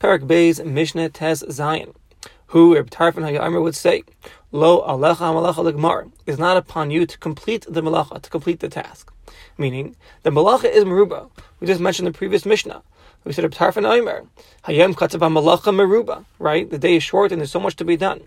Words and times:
Perek 0.00 0.26
Beis 0.26 0.64
Mishnah 0.64 1.10
Tes 1.10 1.42
Zayin. 1.42 1.94
Who 2.46 2.74
Reb 2.74 2.88
Tarfon 2.88 3.22
Hayomer 3.22 3.62
would 3.62 3.76
say, 3.76 4.02
Lo 4.50 4.80
alecha 4.80 5.28
malacha 5.28 5.62
legmar 5.70 6.10
is 6.24 6.38
not 6.38 6.56
upon 6.56 6.90
you 6.90 7.04
to 7.04 7.18
complete 7.18 7.66
the 7.68 7.82
malacha, 7.82 8.22
to 8.22 8.30
complete 8.30 8.60
the 8.60 8.70
task. 8.70 9.12
Meaning, 9.58 9.94
the 10.22 10.30
malacha 10.30 10.72
is 10.72 10.84
meruba. 10.84 11.28
We 11.60 11.66
just 11.66 11.82
mentioned 11.82 12.08
the 12.08 12.12
previous 12.12 12.46
Mishnah. 12.46 12.82
We 13.24 13.34
said 13.34 13.44
Reb 13.44 13.52
Tarfon 13.52 13.82
Hayomer, 13.82 14.26
Hayem 14.64 14.94
katzav 14.94 15.20
malacha 15.20 15.70
meruba. 15.70 16.24
Right, 16.38 16.70
the 16.70 16.78
day 16.78 16.96
is 16.96 17.02
short 17.02 17.30
and 17.30 17.42
there's 17.42 17.52
so 17.52 17.60
much 17.60 17.76
to 17.76 17.84
be 17.84 17.98
done. 17.98 18.22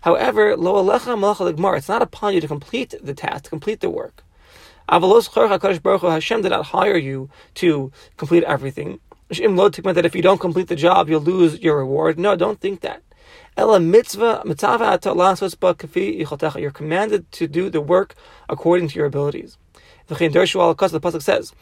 However, 0.00 0.56
lo 0.56 0.82
alecha 0.82 1.16
malacha 1.16 1.54
legmar, 1.54 1.78
it's 1.78 1.88
not 1.88 2.02
upon 2.02 2.34
you 2.34 2.40
to 2.40 2.48
complete 2.48 2.96
the 3.00 3.14
task, 3.14 3.44
to 3.44 3.50
complete 3.50 3.78
the 3.78 3.90
work. 3.90 4.24
Avalos 4.88 5.32
Baruch 5.82 6.02
Hashem 6.02 6.42
did 6.42 6.48
not 6.48 6.66
hire 6.66 6.96
you 6.96 7.30
to 7.54 7.92
complete 8.16 8.42
everything. 8.42 8.98
That 9.32 10.04
if 10.04 10.14
you 10.14 10.22
don't 10.22 10.40
complete 10.40 10.68
the 10.68 10.76
job, 10.76 11.08
you'll 11.08 11.20
lose 11.20 11.58
your 11.60 11.78
reward. 11.78 12.18
No, 12.18 12.36
don't 12.36 12.60
think 12.60 12.80
that. 12.80 13.02
Mitzvah 13.56 14.42
You're 16.60 16.70
commanded 16.70 17.32
to 17.32 17.46
do 17.46 17.70
the 17.70 17.80
work 17.80 18.14
according 18.48 18.88
to 18.88 18.94
your 18.96 19.06
abilities. 19.06 19.58
The 20.06 20.14
pasuk 20.14 21.22
says, 21.22 21.52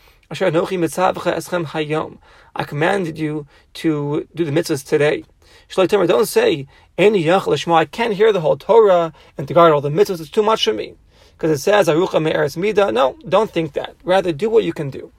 I 2.54 2.64
commanded 2.64 3.18
you 3.18 3.46
to 3.74 4.28
do 4.34 4.44
the 4.44 4.52
mitzvahs 4.52 4.86
today. 4.86 5.24
Don't 5.76 6.26
say, 6.26 6.66
any. 6.96 7.30
I 7.30 7.84
can't 7.84 8.14
hear 8.14 8.32
the 8.32 8.40
whole 8.40 8.56
Torah 8.56 9.12
and 9.36 9.48
to 9.48 9.54
guard 9.54 9.72
all 9.72 9.80
the 9.80 9.90
mitzvahs. 9.90 10.20
It's 10.20 10.30
too 10.30 10.42
much 10.42 10.64
for 10.64 10.72
me 10.72 10.94
because 11.32 11.50
it 11.50 11.58
says. 11.58 11.88
No, 11.88 13.16
don't 13.28 13.50
think 13.50 13.72
that. 13.72 13.96
Rather, 14.04 14.32
do 14.32 14.48
what 14.48 14.64
you 14.64 14.72
can 14.72 14.90
do. 14.90 15.12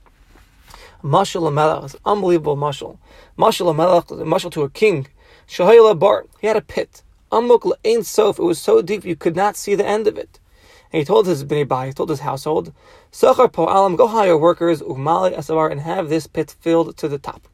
Mashal 1.03 1.85
is 1.85 1.95
unbelievable 2.05 2.57
mashal. 2.57 2.97
Mashal 3.37 3.71
a 3.71 4.25
mashal 4.25 4.51
to 4.51 4.63
a 4.63 4.69
king. 4.69 5.07
Shahayla 5.47 5.97
Bar, 5.97 6.25
he 6.39 6.47
had 6.47 6.55
a 6.57 6.61
pit. 6.61 7.03
Amuk 7.31 7.71
Ein 7.85 8.03
Sof, 8.03 8.39
it 8.39 8.43
was 8.43 8.59
so 8.59 8.81
deep 8.81 9.05
you 9.05 9.15
could 9.15 9.35
not 9.35 9.55
see 9.55 9.75
the 9.75 9.85
end 9.85 10.07
of 10.07 10.17
it. 10.17 10.39
And 10.91 10.99
he 10.99 11.05
told 11.05 11.27
his 11.27 11.43
bnei 11.45 11.67
bai, 11.67 11.87
he 11.87 11.93
told 11.93 12.09
his 12.09 12.19
household, 12.19 12.73
Sachar 13.11 13.51
Po'alam, 13.51 13.95
go 13.95 14.07
hire 14.07 14.37
workers, 14.37 14.81
Umali 14.81 15.35
Asavar, 15.35 15.71
and 15.71 15.81
have 15.81 16.09
this 16.09 16.27
pit 16.27 16.55
filled 16.59 16.97
to 16.97 17.07
the 17.07 17.17
top. 17.17 17.47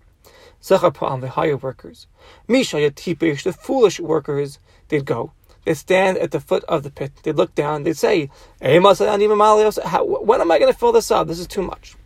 Sachar 0.62 0.92
Po'alam, 0.92 1.22
they 1.22 1.28
hire 1.28 1.58
workers. 1.58 2.08
Misha 2.48 2.78
Yatipish, 2.78 3.44
the 3.44 3.54
foolish 3.54 4.00
workers, 4.00 4.60
they'd 4.90 5.06
go 5.06 5.32
they 5.68 5.74
stand 5.74 6.18
at 6.20 6.32
the 6.32 6.40
foot 6.40 6.64
of 6.70 6.84
the 6.84 6.90
pit. 6.90 7.12
They 7.24 7.34
look 7.34 7.54
down. 7.54 7.84
They 7.84 7.92
say, 7.92 8.30
eh, 8.62 8.80
When 8.80 8.96
am 8.96 10.52
I 10.52 10.60
going 10.60 10.72
to 10.72 10.80
fill 10.80 10.94
this 10.94 11.12
up? 11.12 11.28
This 11.28 11.40
is 11.40 11.48
too 11.48 11.62
much. 11.62 11.98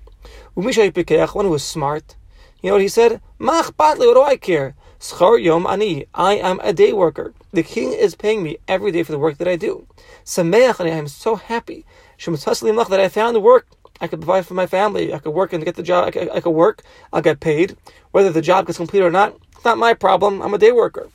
One 0.54 0.74
who 0.74 1.50
was 1.50 1.64
smart, 1.64 2.16
you 2.62 2.70
know 2.70 2.76
what 2.76 2.82
he 2.82 2.88
said? 2.88 3.22
Mach 3.40 3.76
batli, 3.76 4.06
what 4.06 4.14
do 4.14 4.22
I 4.22 4.38
care? 4.38 4.76
Schar 5.00 5.42
yom 5.42 5.66
ani. 5.66 6.06
I 6.14 6.36
am 6.36 6.60
a 6.62 6.74
day 6.74 6.94
worker. 6.94 7.34
The 7.52 7.64
king 7.64 7.92
is 7.92 8.14
paying 8.14 8.44
me 8.44 8.58
every 8.68 8.92
day 8.92 9.02
for 9.02 9.12
the 9.12 9.18
work 9.18 9.40
that 9.40 9.48
I 9.48 9.56
do. 9.56 9.88
Sameach 10.24 10.80
ani. 10.80 10.92
I 10.92 10.98
am 10.98 11.08
so 11.08 11.36
happy. 11.36 11.86
that 12.24 13.00
I 13.00 13.10
found 13.10 13.42
work. 13.42 13.66
I 14.00 14.08
could 14.08 14.20
provide 14.20 14.46
for 14.46 14.54
my 14.54 14.68
family. 14.68 15.12
I 15.12 15.18
could 15.18 15.32
work 15.32 15.54
and 15.54 15.66
get 15.66 15.76
the 15.76 15.82
job. 15.82 16.08
I 16.08 16.12
could, 16.12 16.30
I 16.30 16.40
could 16.40 16.52
work. 16.52 16.84
I'll 17.12 17.24
get 17.24 17.40
paid. 17.40 17.76
Whether 18.12 18.32
the 18.32 18.42
job 18.42 18.68
gets 18.68 18.78
completed 18.78 19.06
or 19.06 19.12
not, 19.12 19.36
it's 19.56 19.66
not 19.66 19.80
my 19.80 19.96
problem. 19.96 20.42
I'm 20.42 20.54
a 20.54 20.60
day 20.60 20.72
worker. 20.72 21.10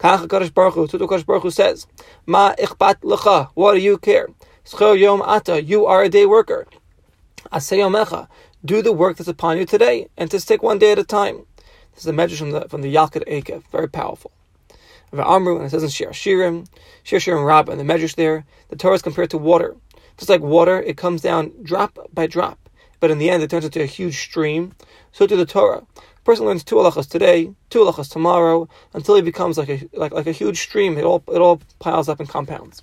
Kach 0.00 0.26
HaKadosh 0.26 0.52
Baruch 0.52 0.74
Hu, 0.74 0.88
Tutu 0.88 1.06
Baruch 1.06 1.42
Hu 1.42 1.50
says, 1.50 1.86
Ma 2.26 2.54
ichbat 2.54 3.02
lecha, 3.02 3.50
what 3.54 3.74
do 3.74 3.80
you 3.80 3.98
care? 3.98 4.28
Schor 4.64 4.96
yom 4.96 5.22
ata, 5.22 5.62
you 5.62 5.86
are 5.86 6.02
a 6.02 6.08
day 6.08 6.26
worker. 6.26 6.66
Aseyomecha, 7.52 8.28
do 8.64 8.82
the 8.82 8.92
work 8.92 9.16
that's 9.16 9.28
upon 9.28 9.58
you 9.58 9.64
today, 9.64 10.08
and 10.16 10.30
just 10.30 10.48
take 10.48 10.62
one 10.62 10.78
day 10.78 10.92
at 10.92 10.98
a 10.98 11.04
time. 11.04 11.46
This 11.94 12.04
is 12.04 12.06
a 12.06 12.12
message 12.12 12.38
from 12.38 12.50
the, 12.52 12.68
from 12.68 12.82
the 12.82 12.94
Yalkut 12.94 13.28
Eikev, 13.28 13.64
very 13.70 13.88
powerful. 13.88 14.30
Amru, 15.12 15.56
and 15.56 15.66
it 15.66 15.70
says 15.70 15.82
in 15.82 15.88
Shir 15.88 16.10
Shirim, 16.10 16.66
Shir 17.02 17.16
Shirim 17.16 17.46
Rabbah, 17.46 17.72
and 17.72 17.80
the 17.80 17.84
measures 17.84 18.14
there, 18.14 18.44
the 18.68 18.76
Torah 18.76 18.94
is 18.94 19.02
compared 19.02 19.30
to 19.30 19.38
water. 19.38 19.74
Just 20.18 20.28
like 20.28 20.40
water, 20.40 20.82
it 20.82 20.96
comes 20.96 21.22
down 21.22 21.52
drop 21.62 21.98
by 22.12 22.26
drop, 22.26 22.58
but 23.00 23.10
in 23.10 23.18
the 23.18 23.30
end 23.30 23.42
it 23.42 23.50
turns 23.50 23.64
into 23.64 23.82
a 23.82 23.86
huge 23.86 24.18
stream. 24.18 24.74
So 25.12 25.26
to 25.26 25.36
the 25.36 25.46
Torah 25.46 25.86
a 25.96 26.22
person 26.24 26.44
learns 26.44 26.64
two 26.64 26.76
halachas 26.76 27.08
today, 27.08 27.50
two 27.70 27.78
halachas 27.80 28.10
tomorrow, 28.10 28.68
until 28.92 29.14
he 29.14 29.22
becomes 29.22 29.56
like 29.56 29.68
a 29.68 29.88
like, 29.94 30.12
like 30.12 30.26
a 30.26 30.32
huge 30.32 30.60
stream. 30.60 30.98
It 30.98 31.04
all 31.04 31.22
it 31.28 31.38
all 31.38 31.60
piles 31.78 32.08
up 32.08 32.20
and 32.20 32.28
compounds. 32.28 32.82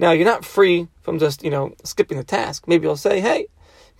Now 0.00 0.12
you're 0.12 0.24
not 0.24 0.46
free 0.46 0.88
from 1.02 1.18
just 1.18 1.44
you 1.44 1.50
know 1.50 1.74
skipping 1.84 2.16
the 2.16 2.24
task. 2.24 2.66
Maybe 2.66 2.86
you'll 2.86 2.96
say, 2.96 3.20
hey. 3.20 3.48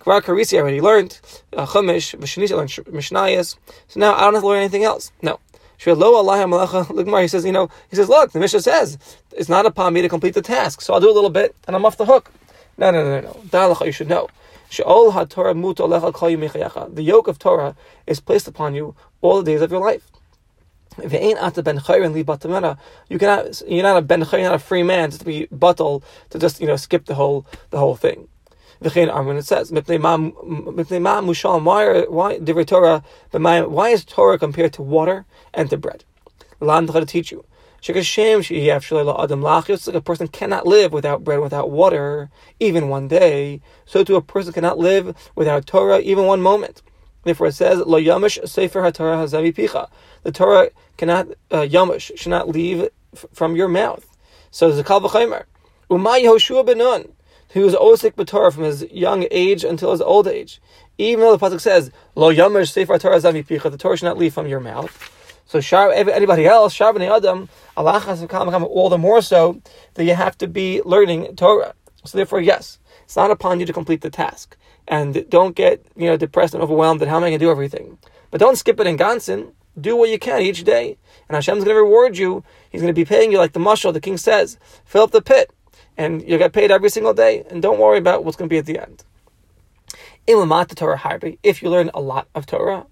Kvar 0.00 0.22
Karisi 0.22 0.58
already 0.58 0.80
learned 0.80 1.20
uh, 1.54 1.66
Chumash, 1.66 2.18
Mishnayos 2.18 2.56
learned 2.56 2.70
Mishnayos, 2.70 3.58
so 3.86 4.00
now 4.00 4.14
I 4.14 4.20
don't 4.22 4.32
have 4.32 4.42
to 4.42 4.48
learn 4.48 4.60
anything 4.60 4.82
else. 4.82 5.12
No, 5.20 5.40
he 5.84 7.28
says, 7.28 7.44
you 7.44 7.52
know, 7.52 7.68
he 7.90 7.96
says, 7.96 8.08
look, 8.08 8.32
the 8.32 8.40
Mishnah 8.40 8.62
says 8.62 8.96
it's 9.32 9.50
not 9.50 9.66
upon 9.66 9.92
me 9.92 10.00
to 10.00 10.08
complete 10.08 10.32
the 10.32 10.40
task, 10.40 10.80
so 10.80 10.94
I'll 10.94 11.00
do 11.00 11.10
a 11.10 11.12
little 11.12 11.28
bit 11.28 11.54
and 11.66 11.76
I'm 11.76 11.84
off 11.84 11.98
the 11.98 12.06
hook. 12.06 12.32
No, 12.78 12.90
no, 12.90 13.04
no, 13.04 13.20
no. 13.20 13.32
Dalacha, 13.48 13.84
you 13.84 13.92
should 13.92 14.08
know. 14.08 14.28
The 16.94 17.02
yoke 17.02 17.28
of 17.28 17.38
Torah 17.38 17.76
is 18.06 18.20
placed 18.20 18.48
upon 18.48 18.74
you 18.74 18.94
all 19.20 19.42
the 19.42 19.44
days 19.52 19.60
of 19.60 19.70
your 19.70 19.80
life. 19.80 20.09
If 20.98 21.12
you 21.12 21.18
ain't 21.18 21.38
ata 21.38 21.62
ben 21.62 21.78
chayrin 21.78 22.12
leave 22.12 22.26
batamera, 22.26 22.78
you 23.08 23.18
cannot, 23.18 23.62
you're 23.66 23.82
not 23.82 23.96
a 23.96 24.02
ben 24.02 24.24
you're 24.32 24.42
not 24.42 24.54
a 24.54 24.58
free 24.58 24.82
man 24.82 25.10
to 25.10 25.24
be 25.24 25.46
buttle 25.52 26.02
to 26.30 26.38
just 26.38 26.60
you 26.60 26.66
know 26.66 26.76
skip 26.76 27.06
the 27.06 27.14
whole 27.14 27.46
the 27.70 27.78
whole 27.78 27.96
thing. 27.96 28.28
When 28.80 29.36
it 29.36 29.44
says 29.44 29.70
why 29.70 29.98
why 32.08 32.38
the 32.38 32.64
Torah 32.66 33.02
why 33.32 33.88
is 33.90 34.04
Torah 34.04 34.38
compared 34.38 34.72
to 34.74 34.82
water 34.82 35.26
and 35.52 35.68
to 35.70 35.76
bread? 35.76 36.04
Land 36.60 36.92
to 36.92 37.06
teach 37.06 37.30
you. 37.30 37.44
Just 37.82 38.90
like 38.90 39.94
a 39.94 40.00
person 40.02 40.28
cannot 40.28 40.66
live 40.66 40.92
without 40.92 41.24
bread, 41.24 41.40
without 41.40 41.70
water, 41.70 42.30
even 42.58 42.88
one 42.88 43.08
day, 43.08 43.60
so 43.86 44.04
too 44.04 44.16
a 44.16 44.22
person 44.22 44.52
cannot 44.52 44.78
live 44.78 45.30
without 45.34 45.66
Torah, 45.66 46.00
even 46.00 46.26
one 46.26 46.42
moment. 46.42 46.82
Therefore 47.22 47.48
it 47.48 47.52
says, 47.52 47.78
Lo 47.80 48.00
yamish 48.00 48.46
sefer 48.48 48.80
haTorah 48.80 49.24
hazavi 49.24 49.54
picha. 49.54 49.88
The 50.22 50.32
Torah 50.32 50.70
cannot, 50.96 51.28
uh, 51.50 51.62
yamish, 51.62 52.16
should 52.16 52.30
not 52.30 52.48
leave 52.48 52.88
f- 53.14 53.26
from 53.32 53.56
your 53.56 53.68
mouth. 53.68 54.06
So 54.50 54.70
the 54.70 54.84
kal 54.84 55.00
v'chaymer. 55.00 55.44
Umay 55.90 56.24
Yehoshua 56.24 56.64
ben 56.64 56.78
Nun, 56.78 57.12
who 57.50 57.62
was 57.62 57.74
osik 57.74 58.12
b'Torah 58.14 58.52
from 58.52 58.64
his 58.64 58.82
young 58.90 59.26
age 59.30 59.64
until 59.64 59.92
his 59.92 60.00
old 60.00 60.26
age. 60.26 60.60
Even 60.98 61.20
though 61.20 61.36
the 61.36 61.44
pasuk 61.44 61.60
says, 61.60 61.90
Lo 62.14 62.32
yamish 62.32 62.72
sefer 62.72 62.94
haTorah 62.98 63.16
hazavi 63.16 63.46
picha, 63.46 63.70
the 63.70 63.78
Torah 63.78 63.96
should 63.96 64.06
not 64.06 64.18
leave 64.18 64.34
from 64.34 64.46
your 64.46 64.60
mouth. 64.60 65.16
So 65.50 65.58
anybody 65.88 66.46
else, 66.46 66.72
shar 66.72 66.90
adam, 66.90 67.48
Allah 67.76 68.66
all 68.66 68.88
the 68.88 68.98
more 68.98 69.20
so 69.20 69.60
that 69.94 70.04
you 70.04 70.14
have 70.14 70.38
to 70.38 70.46
be 70.46 70.80
learning 70.84 71.34
Torah. 71.34 71.74
So 72.04 72.16
therefore, 72.18 72.40
yes, 72.40 72.78
it's 73.10 73.16
not 73.16 73.32
upon 73.32 73.58
you 73.58 73.66
to 73.66 73.72
complete 73.72 74.02
the 74.02 74.08
task. 74.08 74.56
And 74.86 75.28
don't 75.28 75.56
get 75.56 75.84
you 75.96 76.06
know 76.06 76.16
depressed 76.16 76.54
and 76.54 76.62
overwhelmed 76.62 77.00
that 77.00 77.08
how 77.08 77.16
am 77.16 77.24
I 77.24 77.30
going 77.30 77.40
to 77.40 77.44
do 77.44 77.50
everything? 77.50 77.98
But 78.30 78.38
don't 78.38 78.54
skip 78.54 78.78
it 78.78 78.86
in 78.86 78.96
Ganson. 78.96 79.50
Do 79.80 79.96
what 79.96 80.10
you 80.10 80.18
can 80.20 80.42
each 80.42 80.62
day. 80.62 80.96
And 81.28 81.34
Hashem's 81.34 81.64
going 81.64 81.74
to 81.74 81.82
reward 81.82 82.18
you. 82.18 82.44
He's 82.70 82.82
going 82.82 82.94
to 82.94 83.00
be 83.00 83.04
paying 83.04 83.32
you 83.32 83.38
like 83.38 83.52
the 83.52 83.58
mushal, 83.58 83.92
the 83.92 84.00
king 84.00 84.16
says. 84.16 84.58
Fill 84.84 85.02
up 85.02 85.10
the 85.10 85.20
pit. 85.20 85.50
And 85.96 86.22
you'll 86.22 86.38
get 86.38 86.52
paid 86.52 86.70
every 86.70 86.88
single 86.88 87.12
day. 87.12 87.42
And 87.50 87.60
don't 87.60 87.80
worry 87.80 87.98
about 87.98 88.24
what's 88.24 88.36
going 88.36 88.48
to 88.48 88.54
be 88.54 88.58
at 88.58 88.66
the 88.66 88.78
end. 88.78 89.02
If 91.42 91.62
you 91.62 91.68
learn 91.68 91.90
a 91.92 92.00
lot 92.00 92.28
of 92.36 92.46
Torah, 92.46 92.86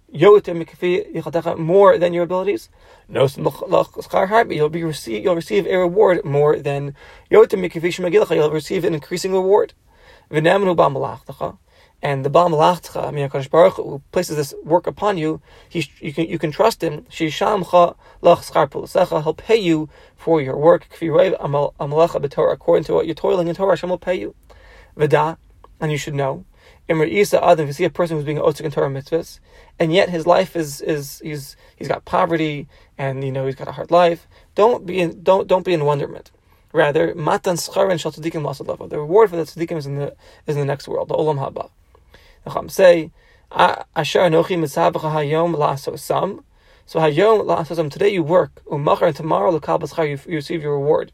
more 1.56 1.98
than 1.98 2.12
your 2.12 2.24
abilities, 2.24 2.68
you'll 3.08 4.68
be 4.68 4.82
receive 4.82 5.24
you'll 5.24 5.36
receive 5.36 5.66
a 5.68 5.76
reward 5.76 6.24
more 6.24 6.58
than 6.58 6.96
you'll 7.30 7.46
receive 8.50 8.84
an 8.84 8.94
increasing 8.94 9.32
reward. 9.32 9.74
And 10.31 10.47
the 10.47 12.31
Baal 12.31 12.50
Malachcha, 12.50 13.06
I 13.06 13.11
mean, 13.11 13.28
Hakadosh 13.28 13.50
Baruch 13.50 13.75
who 13.75 14.03
places 14.12 14.37
this 14.37 14.55
work 14.62 14.87
upon 14.87 15.19
you, 15.19 15.41
he, 15.69 15.91
you 16.01 16.13
can 16.13 16.28
you 16.28 16.39
can 16.39 16.53
trust 16.53 16.83
him. 16.83 17.07
He'll 17.10 17.34
pay 19.36 19.57
you 19.57 19.89
for 20.16 20.41
your 20.41 20.57
work. 20.57 20.86
According 21.01 22.84
to 22.84 22.95
what 22.95 23.07
you're 23.07 23.15
toiling 23.15 23.48
in 23.48 23.54
Torah, 23.54 23.72
Hashem 23.72 23.91
will 23.91 23.98
pay 23.98 24.15
you. 24.15 24.34
Veda, 24.97 25.39
and 25.80 25.91
you 25.91 25.98
should 25.98 26.15
know 26.15 26.45
Imr 26.89 27.07
Isa 27.07 27.45
Adam, 27.45 27.65
if 27.65 27.69
you 27.69 27.72
see 27.74 27.84
a 27.84 27.91
person 27.91 28.16
who's 28.16 28.24
being 28.24 28.39
Osik 28.39 28.63
in 28.63 28.71
Torah 28.71 28.89
mitzvahs, 28.89 29.41
and 29.78 29.92
yet 29.92 30.09
his 30.09 30.27
life 30.27 30.57
is 30.57 30.81
is 30.81 31.21
he's 31.22 31.54
he's 31.77 31.89
got 31.89 32.07
poverty 32.07 32.66
and 32.97 33.22
you 33.22 33.31
know 33.31 33.45
he's 33.45 33.54
got 33.54 33.69
a 33.69 33.72
hard 33.72 33.91
life, 33.91 34.27
don't 34.54 34.86
be 34.86 34.98
in 34.98 35.22
don't 35.22 35.47
don't 35.47 35.65
be 35.65 35.74
in 35.74 35.84
wonderment. 35.84 36.31
Rather, 36.72 37.15
matan 37.15 37.56
scharin 37.56 37.98
shal 37.98 38.12
tzadikim 38.12 38.42
lasalava. 38.42 38.88
The 38.88 38.98
reward 38.98 39.30
for 39.30 39.36
the 39.36 39.42
tzadikim 39.44 39.76
is 39.78 39.86
in 39.86 39.97
the 39.97 40.15
is 40.47 40.56
in 40.56 40.60
the 40.60 40.66
next 40.66 40.88
world, 40.88 41.09
the 41.09 41.15
olam 41.15 41.38
haba. 41.38 41.70
The 42.44 42.50
Chum 42.50 42.68
say, 42.68 43.10
asher 43.50 44.20
anochi 44.20 44.59
mitzabacha 44.59 45.12
hayom 45.12 45.56
laso 45.56 45.97
sam. 45.97 46.44
So 46.86 47.00
hayom 47.00 47.47
laso 47.47 47.74
sam. 47.74 47.91
Today 47.91 48.10
you 48.10 48.22
work, 48.22 48.62
umachar 48.66 49.09
and 49.09 49.16
tomorrow 49.16 49.59
lekal 49.59 49.80
b'schar 49.80 50.09
you 50.09 50.36
receive 50.36 50.62
your 50.62 50.78
reward. 50.78 51.12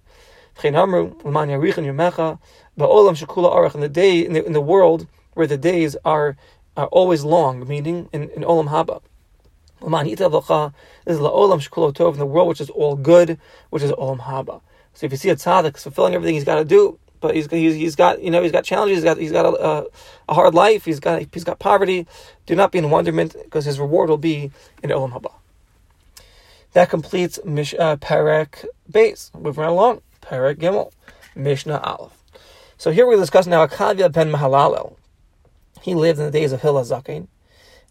V'chein 0.56 0.76
amru 0.76 1.16
l'man 1.24 1.48
yarichin 1.48 1.84
yomecha 1.84 2.38
ba'olam 2.78 3.16
shekula 3.16 3.54
arach 3.54 3.74
in 3.74 3.80
the 3.80 3.88
day 3.88 4.24
in 4.24 4.32
the, 4.32 4.44
in 4.44 4.52
the 4.52 4.60
world 4.60 5.06
where 5.34 5.46
the 5.46 5.56
days 5.56 5.96
are, 6.04 6.36
are 6.76 6.86
always 6.86 7.24
long, 7.24 7.66
meaning 7.66 8.08
in, 8.12 8.30
in 8.30 8.42
Olam 8.42 8.68
Haba. 8.68 9.02
This 9.84 9.90
is 9.90 11.20
la'olam 11.20 11.60
shekulo 11.60 11.92
tov 11.92 12.14
in 12.14 12.18
the 12.18 12.24
world 12.24 12.48
which 12.48 12.60
is 12.62 12.70
all 12.70 12.96
good, 12.96 13.38
which 13.68 13.82
is 13.82 13.92
olam 13.92 14.20
haba. 14.20 14.62
So 14.94 15.06
if 15.06 15.12
you 15.12 15.18
see 15.18 15.30
a 15.30 15.36
tzaddik 15.36 15.76
fulfilling 15.78 16.14
everything 16.14 16.34
he's 16.34 16.44
got 16.44 16.56
to 16.56 16.64
do, 16.64 16.98
but 17.20 17.34
he's, 17.34 17.50
he's, 17.50 17.74
he's 17.74 17.96
got 17.96 18.22
you 18.22 18.30
know 18.30 18.42
he's 18.42 18.52
got 18.52 18.64
challenges, 18.64 18.98
he's 18.98 19.04
got 19.04 19.16
he's 19.16 19.32
got 19.32 19.46
a, 19.46 19.88
a, 20.28 20.34
hard 20.34 20.54
life, 20.54 20.84
he's 20.84 21.00
got 21.00 21.22
he's 21.32 21.44
got 21.44 21.58
poverty. 21.58 22.06
Do 22.46 22.54
not 22.54 22.70
be 22.70 22.78
in 22.78 22.90
wonderment 22.90 23.34
because 23.44 23.64
his 23.64 23.80
reward 23.80 24.10
will 24.10 24.18
be 24.18 24.50
in 24.82 24.90
olam 24.90 25.12
haba. 25.12 25.32
That 26.72 26.90
completes 26.90 27.38
Mish, 27.44 27.72
uh, 27.74 27.96
Perek 27.96 28.66
Beis. 28.90 29.32
Moving 29.34 29.62
right 29.62 29.70
along, 29.70 30.02
Perek 30.22 30.56
Gimel, 30.56 30.92
Mishnah 31.34 31.78
Aleph. 31.78 32.12
So 32.76 32.90
here 32.90 33.06
we 33.06 33.16
discuss 33.16 33.46
now 33.46 33.66
Akavia 33.66 34.12
ben 34.12 34.30
Mahalalel. 34.30 34.96
He 35.80 35.94
lived 35.94 36.18
in 36.18 36.26
the 36.26 36.30
days 36.30 36.52
of 36.52 36.60
Hillel 36.62 36.84
Zakin, 36.84 37.28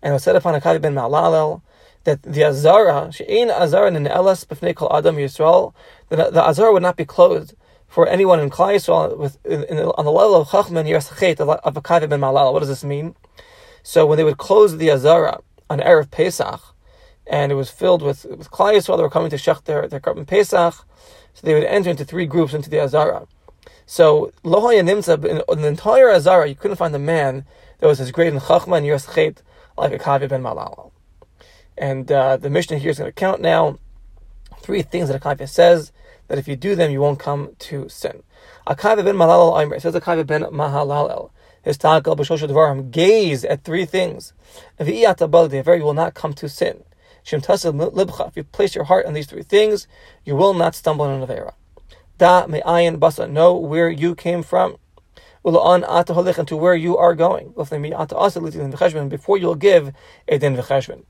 and 0.01 0.13
was 0.13 0.23
set 0.23 0.35
upon 0.35 0.59
Akavia 0.59 0.81
ben 0.81 0.93
Mahalalel 0.93 1.61
that 2.03 2.21
the 2.23 2.43
Azara, 2.43 3.11
She'in 3.11 3.49
Azara 3.49 3.87
in 3.87 4.07
Elas 4.07 4.45
B'fnei 4.45 4.75
Kol 4.75 4.95
Adam 4.95 5.15
Yisrael, 5.15 5.73
the, 6.09 6.29
the 6.31 6.43
Azara 6.43 6.73
would 6.73 6.81
not 6.81 6.97
be 6.97 7.05
closed 7.05 7.55
for 7.87 8.07
anyone 8.07 8.39
in 8.39 8.49
Klal 8.49 8.75
Yisrael 8.75 9.17
with, 9.17 9.37
in, 9.45 9.63
in, 9.65 9.79
on 9.79 10.05
the 10.05 10.11
level 10.11 10.41
of 10.41 10.49
Chachman 10.49 10.85
Yirasachet 10.85 11.39
of, 11.39 11.49
of 11.49 11.75
Akavia 11.75 12.09
ben 12.09 12.19
Mahalalel. 12.19 12.53
What 12.53 12.59
does 12.59 12.69
this 12.69 12.83
mean? 12.83 13.15
So 13.83 14.05
when 14.05 14.17
they 14.17 14.23
would 14.23 14.37
close 14.37 14.77
the 14.77 14.91
Azara 14.91 15.39
on 15.69 15.79
Erev 15.79 16.09
Pesach, 16.11 16.61
and 17.27 17.51
it 17.51 17.55
was 17.55 17.69
filled 17.69 18.01
with, 18.01 18.25
with 18.25 18.51
Klal 18.51 18.75
Yisrael 18.75 18.97
that 18.97 19.03
were 19.03 19.09
coming 19.09 19.29
to 19.29 19.37
Shech 19.37 19.63
their, 19.63 19.87
their 19.87 19.99
Karban 19.99 20.27
Pesach, 20.27 20.73
so 21.33 21.41
they 21.41 21.53
would 21.53 21.63
enter 21.63 21.89
into 21.89 22.03
three 22.03 22.25
groups 22.25 22.53
into 22.53 22.69
the 22.69 22.79
Azara. 22.79 23.27
So 23.85 24.31
Lohaya 24.43 24.81
Nimtza, 24.81 25.23
in, 25.25 25.61
the 25.61 25.67
entire 25.67 26.09
Azara, 26.09 26.47
you 26.47 26.55
couldn't 26.55 26.77
find 26.77 26.95
a 26.95 26.99
man 26.99 27.45
that 27.79 27.87
was 27.87 27.99
as 27.99 28.11
great 28.11 28.33
in 28.33 28.39
Chachma 28.39 28.77
and 28.77 29.41
like 29.77 29.91
Akavia 29.91 30.29
ben 30.29 30.41
Mahalalel. 30.43 30.92
And 31.77 32.11
uh, 32.11 32.37
the 32.37 32.49
Mishnah 32.49 32.77
here 32.77 32.91
is 32.91 32.99
going 32.99 33.09
to 33.09 33.15
count 33.15 33.41
now 33.41 33.79
three 34.59 34.81
things 34.81 35.09
that 35.09 35.21
Akavia 35.21 35.49
says 35.49 35.91
that 36.27 36.37
if 36.37 36.47
you 36.47 36.55
do 36.55 36.75
them, 36.75 36.91
you 36.91 37.01
won't 37.01 37.19
come 37.19 37.55
to 37.59 37.89
sin. 37.89 38.23
Akavia 38.67 39.03
ben 39.03 39.15
Mahalalel 39.15 39.61
Aimer 39.61 39.79
says 39.79 39.93
Akavia 39.95 40.25
ben 40.25 40.43
Mahalalel. 40.43 41.31
His 41.63 41.77
tagal 41.77 42.17
b'shosha 42.17 42.47
devarim 42.49 42.91
gaze 42.91 43.45
at 43.45 43.63
three 43.63 43.85
things. 43.85 44.33
If 44.77 44.87
you 44.87 45.85
will 45.85 45.93
not 45.93 46.13
come 46.13 46.33
to 46.33 46.49
sin. 46.49 46.83
If 47.25 48.35
you 48.35 48.43
place 48.43 48.75
your 48.75 48.83
heart 48.83 49.05
on 49.05 49.13
these 49.13 49.27
three 49.27 49.43
things, 49.43 49.87
you 50.25 50.35
will 50.35 50.53
not 50.53 50.75
stumble 50.75 51.05
on 51.05 51.21
an 51.21 51.27
avera. 51.27 51.53
Da 52.17 52.45
me'ayin 52.47 52.97
basa. 52.97 53.29
Know 53.29 53.55
where 53.55 53.89
you 53.89 54.13
came 54.13 54.43
from. 54.43 54.75
Ula'an 55.45 55.87
ataholich 55.87 56.37
and 56.37 56.47
to 56.49 56.57
where 56.57 56.75
you 56.75 56.97
are 56.97 57.15
going. 57.15 57.51
Before 59.09 59.37
you'll 59.37 59.55
give 59.55 59.93
a 60.27 60.37
din 60.37 60.57
v'cheshbon. 60.57 61.03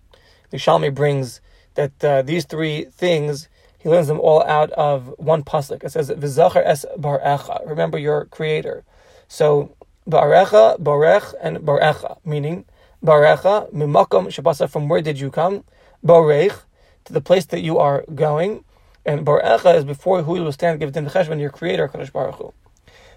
The 0.53 0.59
Shalmi 0.59 0.93
brings 0.93 1.41
that 1.73 2.03
uh, 2.03 2.21
these 2.21 2.45
three 2.45 2.85
things 2.85 3.49
he 3.79 3.89
learns 3.89 4.07
them 4.07 4.19
all 4.19 4.43
out 4.43 4.69
of 4.73 5.11
one 5.17 5.43
pasuk. 5.43 5.83
It 5.83 5.89
says 5.89 6.11
"V'zachar 6.11 6.61
es 6.63 6.85
barecha." 6.95 7.67
Remember 7.67 7.97
your 7.97 8.25
Creator. 8.25 8.83
So 9.27 9.75
barecha, 10.07 10.77
barech, 10.77 11.33
and 11.41 11.57
barecha, 11.57 12.19
meaning 12.23 12.65
barecha 13.03 13.73
mimakom 13.73 14.27
shabasa. 14.27 14.69
From 14.69 14.87
where 14.89 15.01
did 15.01 15.19
you 15.19 15.31
come? 15.31 15.63
Barech 16.05 16.61
to 17.05 17.13
the 17.13 17.19
place 17.19 17.47
that 17.47 17.61
you 17.61 17.79
are 17.79 18.05
going, 18.13 18.63
and 19.07 19.25
barecha 19.25 19.75
is 19.75 19.85
before 19.85 20.21
who 20.21 20.35
you 20.35 20.43
will 20.43 20.51
stand 20.51 20.79
give 20.79 20.91
din 20.91 21.07
cheshbon 21.07 21.39
your 21.39 21.49
Creator, 21.49 21.87
Kadosh 21.87 22.13
Baruch 22.13 22.35
Hu. 22.35 22.53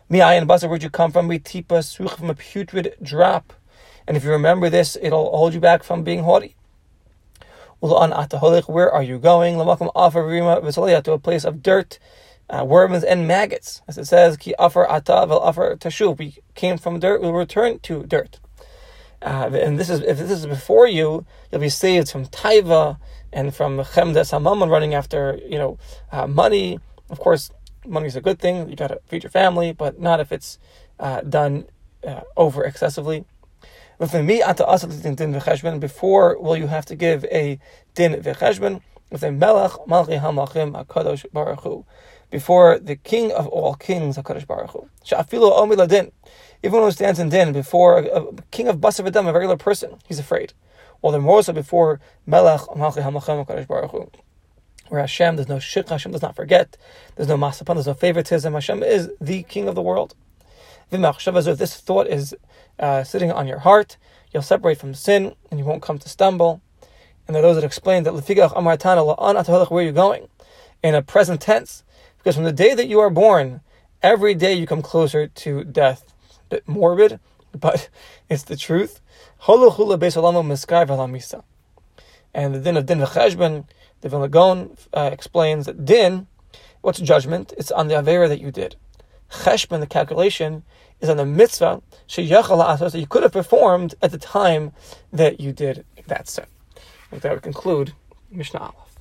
Mi'ayin 0.08 0.46
basa, 0.46 0.70
where'd 0.70 0.82
you 0.82 0.88
come 0.88 1.12
from? 1.12 1.28
Mitipa 1.28 1.84
such 1.84 2.12
from 2.12 2.30
a 2.30 2.34
putrid 2.34 2.94
drop. 3.02 3.52
And 4.06 4.16
if 4.16 4.24
you 4.24 4.30
remember 4.30 4.70
this, 4.70 4.96
it'll 5.02 5.36
hold 5.36 5.52
you 5.52 5.60
back 5.60 5.84
from 5.84 6.02
being 6.02 6.22
haughty. 6.22 6.56
Where 7.88 8.90
are 8.90 9.02
you 9.02 9.18
going? 9.18 9.56
To 9.58 11.12
a 11.12 11.18
place 11.18 11.44
of 11.44 11.62
dirt, 11.62 11.98
uh, 12.48 12.64
worms, 12.64 13.04
and 13.04 13.26
maggots. 13.26 13.82
As 13.88 13.98
it 13.98 14.06
says, 14.06 14.36
Ki 14.36 14.54
afar 14.58 14.90
ata 14.90 15.26
vel 15.26 15.40
afar 15.40 15.76
tashuv. 15.76 16.18
We 16.18 16.36
came 16.54 16.78
from 16.78 17.00
dirt, 17.00 17.20
we 17.20 17.28
will 17.28 17.34
return 17.34 17.78
to 17.80 18.02
dirt. 18.04 18.40
Uh, 19.22 19.50
and 19.52 19.78
this 19.78 19.88
is 19.90 20.00
if 20.00 20.18
this 20.18 20.30
is 20.30 20.46
before 20.46 20.86
you, 20.86 21.24
you'll 21.50 21.60
be 21.60 21.68
saved 21.68 22.10
from 22.10 22.26
taiva 22.26 22.98
and 23.32 23.54
from 23.54 23.78
chemdes 23.78 24.30
hamammon 24.30 24.70
running 24.70 24.94
after 24.94 25.38
you 25.48 25.58
know 25.58 25.78
uh, 26.12 26.26
money. 26.26 26.78
Of 27.08 27.18
course, 27.18 27.50
money 27.86 28.06
is 28.06 28.16
a 28.16 28.20
good 28.20 28.38
thing. 28.38 28.68
You 28.68 28.76
got 28.76 28.88
to 28.88 29.00
feed 29.06 29.22
your 29.22 29.30
family, 29.30 29.72
but 29.72 30.00
not 30.00 30.20
if 30.20 30.32
it's 30.32 30.58
uh, 30.98 31.22
done 31.22 31.66
uh, 32.06 32.20
over 32.36 32.64
excessively. 32.64 33.24
Before 33.98 34.18
will 36.38 36.56
you 36.56 36.66
have 36.66 36.84
to 36.84 36.96
give 36.96 37.24
a 37.24 37.58
din 37.94 38.12
v'cheshbon 38.22 38.82
with 39.10 39.22
a 39.22 39.32
melech 39.32 39.70
malchi 39.88 40.20
hamachim 40.20 40.84
hakadosh 40.84 41.24
baruch 41.32 41.60
hu 41.60 41.86
before 42.30 42.78
the 42.78 42.96
king 42.96 43.32
of 43.32 43.46
all 43.46 43.74
kings 43.74 44.18
hakadosh 44.18 44.46
baruch 44.46 44.70
hu. 44.72 44.90
Sha'afilu 45.02 45.50
omi 45.58 45.76
ladin. 45.76 46.12
Even 46.62 46.80
who 46.80 46.90
stands 46.90 47.18
in 47.18 47.30
din 47.30 47.54
before 47.54 48.00
a, 48.00 48.04
a 48.04 48.32
king 48.50 48.68
of 48.68 48.76
basar 48.82 49.08
v'dam, 49.08 49.28
a 49.28 49.32
regular 49.32 49.56
person, 49.56 49.96
he's 50.06 50.18
afraid. 50.18 50.52
Or 51.00 51.10
the 51.10 51.18
more 51.18 51.42
so 51.42 51.54
before 51.54 51.98
melech 52.26 52.60
malchi 52.76 53.02
hamachim 53.02 53.46
hakadosh 53.46 53.66
baruch 53.66 53.92
hu. 53.92 54.10
Where 54.88 55.00
Hashem, 55.00 55.36
there's 55.36 55.48
no 55.48 55.56
shikha, 55.56 55.88
Hashem 55.88 56.12
does 56.12 56.20
not 56.20 56.36
forget, 56.36 56.76
there's 57.14 57.28
no 57.28 57.38
masapan, 57.38 57.76
there's 57.76 57.86
no 57.86 57.94
favoritism. 57.94 58.52
Hashem 58.52 58.82
is 58.82 59.10
the 59.22 59.42
king 59.44 59.68
of 59.68 59.74
the 59.74 59.82
world. 59.82 60.14
This 60.90 61.80
thought 61.80 62.06
is 62.06 62.34
uh, 62.78 63.02
sitting 63.04 63.32
on 63.32 63.46
your 63.48 63.58
heart, 63.60 63.96
you'll 64.32 64.42
separate 64.42 64.78
from 64.78 64.94
sin 64.94 65.34
and 65.50 65.58
you 65.58 65.66
won't 65.66 65.82
come 65.82 65.98
to 65.98 66.08
stumble. 66.08 66.60
And 67.26 67.34
there 67.34 67.42
are 67.42 67.46
those 67.46 67.56
that 67.56 67.64
explain 67.64 68.04
that 68.04 68.12
where 68.12 69.82
are 69.82 69.82
you 69.82 69.92
going? 69.92 70.28
In 70.82 70.94
a 70.94 71.02
present 71.02 71.40
tense. 71.40 71.82
Because 72.18 72.36
from 72.36 72.44
the 72.44 72.52
day 72.52 72.74
that 72.74 72.86
you 72.86 73.00
are 73.00 73.10
born, 73.10 73.62
every 74.02 74.34
day 74.34 74.54
you 74.54 74.66
come 74.66 74.82
closer 74.82 75.26
to 75.26 75.64
death. 75.64 76.04
A 76.46 76.48
bit 76.50 76.68
morbid, 76.68 77.18
but 77.52 77.88
it's 78.28 78.44
the 78.44 78.56
truth. 78.56 79.00
And 79.48 79.64
the 82.54 82.60
din 82.60 82.76
of 82.76 82.86
din 82.86 82.98
v'cheshbon, 83.00 83.64
the 84.00 84.08
Vilna 84.08 84.68
uh, 84.92 85.10
explains 85.12 85.66
that 85.66 85.84
din, 85.84 86.26
what's 86.80 87.00
judgment? 87.00 87.52
It's 87.56 87.70
on 87.72 87.88
the 87.88 87.94
avera 87.94 88.28
that 88.28 88.40
you 88.40 88.52
did. 88.52 88.76
Cheshbon, 89.30 89.80
the 89.80 89.86
calculation, 89.86 90.62
is 91.00 91.08
on 91.08 91.16
the 91.16 91.26
mitzvah 91.26 91.82
that 92.92 93.00
you 93.00 93.06
could 93.06 93.22
have 93.22 93.32
performed 93.32 93.94
at 94.02 94.10
the 94.10 94.18
time 94.18 94.72
that 95.12 95.40
you 95.40 95.52
did 95.52 95.84
that 96.06 96.28
sin. 96.28 96.46
With 97.10 97.22
that, 97.22 97.34
we 97.34 97.40
conclude 97.40 97.92
Mishnah 98.30 98.60
Aleph. 98.60 98.95